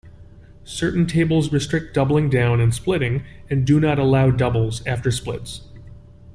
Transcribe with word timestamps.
Certain 0.63 1.05
tables 1.05 1.53
restrict 1.53 1.93
doubling 1.93 2.27
down 2.27 2.59
and 2.59 2.73
splitting, 2.73 3.23
and 3.51 3.67
do 3.67 3.79
not 3.79 3.99
allow 3.99 4.31
doubles 4.31 4.83
after 4.87 5.11
splits. 5.11 5.67